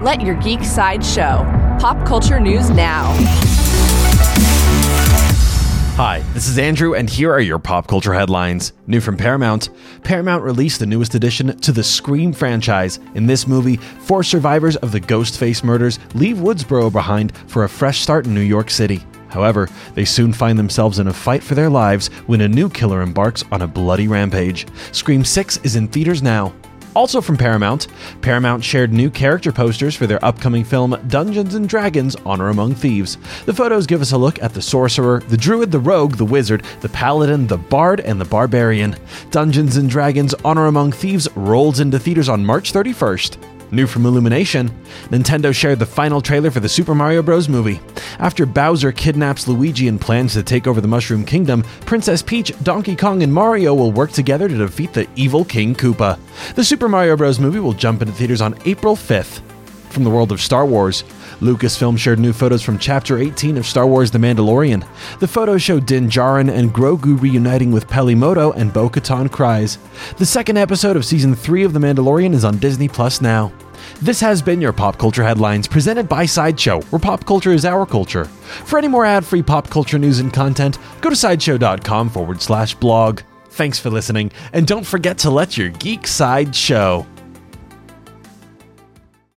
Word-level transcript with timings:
Let 0.00 0.22
your 0.22 0.34
geek 0.36 0.64
side 0.64 1.04
show. 1.04 1.44
Pop 1.78 2.06
culture 2.06 2.40
news 2.40 2.70
now. 2.70 3.12
Hi, 5.96 6.20
this 6.32 6.48
is 6.48 6.58
Andrew, 6.58 6.94
and 6.94 7.10
here 7.10 7.30
are 7.30 7.40
your 7.40 7.58
pop 7.58 7.86
culture 7.86 8.14
headlines. 8.14 8.72
New 8.86 9.02
from 9.02 9.18
Paramount 9.18 9.68
Paramount 10.02 10.42
released 10.42 10.80
the 10.80 10.86
newest 10.86 11.14
addition 11.14 11.54
to 11.58 11.70
the 11.70 11.84
Scream 11.84 12.32
franchise. 12.32 12.98
In 13.14 13.26
this 13.26 13.46
movie, 13.46 13.76
four 13.76 14.22
survivors 14.22 14.76
of 14.76 14.90
the 14.90 15.02
Ghostface 15.02 15.62
murders 15.62 15.98
leave 16.14 16.38
Woodsboro 16.38 16.90
behind 16.90 17.36
for 17.46 17.64
a 17.64 17.68
fresh 17.68 18.00
start 18.00 18.24
in 18.24 18.34
New 18.34 18.40
York 18.40 18.70
City. 18.70 19.04
However, 19.28 19.68
they 19.92 20.06
soon 20.06 20.32
find 20.32 20.58
themselves 20.58 20.98
in 20.98 21.08
a 21.08 21.12
fight 21.12 21.42
for 21.42 21.54
their 21.54 21.68
lives 21.68 22.08
when 22.24 22.40
a 22.40 22.48
new 22.48 22.70
killer 22.70 23.02
embarks 23.02 23.44
on 23.52 23.60
a 23.60 23.66
bloody 23.66 24.08
rampage. 24.08 24.66
Scream 24.92 25.26
6 25.26 25.58
is 25.58 25.76
in 25.76 25.88
theaters 25.88 26.22
now. 26.22 26.54
Also 26.94 27.20
from 27.20 27.36
Paramount, 27.36 27.86
Paramount 28.20 28.64
shared 28.64 28.92
new 28.92 29.10
character 29.10 29.52
posters 29.52 29.94
for 29.94 30.06
their 30.06 30.24
upcoming 30.24 30.64
film 30.64 30.98
Dungeons 31.08 31.54
and 31.54 31.68
Dragons 31.68 32.16
Honor 32.26 32.48
Among 32.48 32.74
Thieves. 32.74 33.16
The 33.46 33.54
photos 33.54 33.86
give 33.86 34.00
us 34.00 34.12
a 34.12 34.18
look 34.18 34.42
at 34.42 34.54
the 34.54 34.62
sorcerer, 34.62 35.20
the 35.28 35.36
druid, 35.36 35.70
the 35.70 35.78
rogue, 35.78 36.16
the 36.16 36.24
wizard, 36.24 36.64
the 36.80 36.88
paladin, 36.88 37.46
the 37.46 37.58
bard, 37.58 38.00
and 38.00 38.20
the 38.20 38.24
barbarian. 38.24 38.96
Dungeons 39.30 39.76
and 39.76 39.88
Dragons 39.88 40.34
Honor 40.44 40.66
Among 40.66 40.90
Thieves 40.90 41.28
rolls 41.36 41.78
into 41.78 41.98
theaters 41.98 42.28
on 42.28 42.44
March 42.44 42.72
31st. 42.72 43.49
New 43.72 43.86
from 43.86 44.06
Illumination, 44.06 44.70
Nintendo 45.10 45.54
shared 45.54 45.78
the 45.78 45.86
final 45.86 46.20
trailer 46.20 46.50
for 46.50 46.60
the 46.60 46.68
Super 46.68 46.94
Mario 46.94 47.22
Bros. 47.22 47.48
movie. 47.48 47.80
After 48.18 48.46
Bowser 48.46 48.92
kidnaps 48.92 49.46
Luigi 49.46 49.88
and 49.88 50.00
plans 50.00 50.34
to 50.34 50.42
take 50.42 50.66
over 50.66 50.80
the 50.80 50.88
Mushroom 50.88 51.24
Kingdom, 51.24 51.62
Princess 51.86 52.22
Peach, 52.22 52.52
Donkey 52.62 52.96
Kong, 52.96 53.22
and 53.22 53.32
Mario 53.32 53.74
will 53.74 53.92
work 53.92 54.12
together 54.12 54.48
to 54.48 54.56
defeat 54.56 54.92
the 54.92 55.08
evil 55.16 55.44
King 55.44 55.74
Koopa. 55.74 56.18
The 56.54 56.64
Super 56.64 56.88
Mario 56.88 57.16
Bros. 57.16 57.38
movie 57.38 57.60
will 57.60 57.72
jump 57.72 58.02
into 58.02 58.14
theaters 58.14 58.40
on 58.40 58.58
April 58.64 58.96
5th. 58.96 59.40
From 59.90 60.04
the 60.04 60.10
world 60.10 60.30
of 60.30 60.40
Star 60.40 60.64
Wars, 60.64 61.02
Lucasfilm 61.40 61.98
shared 61.98 62.20
new 62.20 62.32
photos 62.32 62.62
from 62.62 62.78
Chapter 62.78 63.18
18 63.18 63.56
of 63.56 63.66
Star 63.66 63.88
Wars 63.88 64.12
The 64.12 64.18
Mandalorian. 64.18 64.86
The 65.18 65.26
photos 65.26 65.62
show 65.62 65.80
Din 65.80 66.08
Djarin 66.08 66.48
and 66.48 66.72
Grogu 66.72 67.20
reuniting 67.20 67.72
with 67.72 67.88
Peli 67.88 68.14
Motto 68.14 68.52
and 68.52 68.72
Bo 68.72 68.88
Katan 68.88 69.28
Kryze. 69.28 69.78
The 70.16 70.26
second 70.26 70.58
episode 70.58 70.96
of 70.96 71.04
Season 71.04 71.34
3 71.34 71.64
of 71.64 71.72
The 71.72 71.80
Mandalorian 71.80 72.34
is 72.34 72.44
on 72.44 72.58
Disney 72.58 72.88
Plus 72.88 73.20
now. 73.20 73.52
This 74.00 74.20
has 74.20 74.40
been 74.40 74.60
your 74.60 74.72
Pop 74.72 74.96
Culture 74.96 75.24
Headlines 75.24 75.66
presented 75.66 76.08
by 76.08 76.24
Sideshow, 76.24 76.82
where 76.82 77.00
pop 77.00 77.26
culture 77.26 77.52
is 77.52 77.64
our 77.64 77.84
culture. 77.84 78.26
For 78.26 78.78
any 78.78 78.88
more 78.88 79.04
ad 79.04 79.24
free 79.24 79.42
pop 79.42 79.68
culture 79.70 79.98
news 79.98 80.20
and 80.20 80.32
content, 80.32 80.78
go 81.00 81.10
to 81.10 81.16
sideshow.com 81.16 82.10
forward 82.10 82.40
slash 82.40 82.74
blog. 82.76 83.22
Thanks 83.50 83.80
for 83.80 83.90
listening, 83.90 84.30
and 84.52 84.66
don't 84.66 84.86
forget 84.86 85.18
to 85.18 85.30
let 85.30 85.58
your 85.58 85.70
geek 85.70 86.06
side 86.06 86.54
show. 86.54 87.06